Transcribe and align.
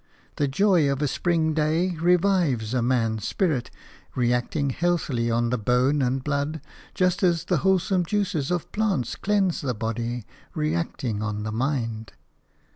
The 0.37 0.47
joy 0.47 0.91
of 0.91 0.99
a 1.03 1.07
spring 1.07 1.53
day 1.53 1.91
revives 1.91 2.73
a 2.73 2.81
man's 2.81 3.27
spirit, 3.27 3.69
reacting 4.15 4.71
healthily 4.71 5.29
on 5.29 5.51
the 5.51 5.59
bone 5.59 6.01
and 6.01 6.21
the 6.21 6.23
blood, 6.23 6.59
just 6.95 7.21
as 7.21 7.45
the 7.45 7.57
wholesome 7.57 8.05
juices 8.07 8.49
of 8.49 8.71
plants 8.71 9.15
cleanse 9.15 9.61
the 9.61 9.75
body, 9.75 10.25
reacting 10.55 11.21
on 11.21 11.43
the 11.43 11.51
mind. 11.51 12.13